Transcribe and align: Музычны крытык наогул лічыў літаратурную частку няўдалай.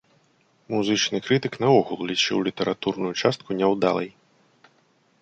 Музычны 0.75 1.17
крытык 1.25 1.53
наогул 1.65 2.03
лічыў 2.13 2.37
літаратурную 2.49 3.13
частку 3.25 3.49
няўдалай. 3.63 4.09